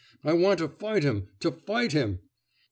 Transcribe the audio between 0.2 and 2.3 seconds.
'I want to fight him, to fight him!...